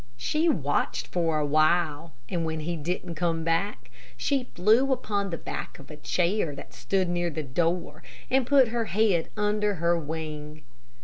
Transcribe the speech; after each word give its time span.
She 0.17 0.49
watched 0.49 1.05
for 1.05 1.37
a 1.37 1.45
while, 1.45 2.13
and 2.27 2.43
when 2.43 2.61
he 2.61 2.75
didn't 2.75 3.13
come 3.13 3.43
back, 3.43 3.91
she 4.17 4.45
flew 4.55 4.91
upon 4.91 5.29
the 5.29 5.37
back 5.37 5.77
of 5.77 5.91
a 5.91 5.95
chair 5.95 6.55
that 6.55 6.73
stood 6.73 7.07
near 7.07 7.29
the 7.29 7.43
door, 7.43 8.01
and 8.27 8.47
put 8.47 8.69
her 8.69 8.85
head 8.85 9.29
under 9.37 9.75
her 9.75 9.95
wing. 9.99 10.63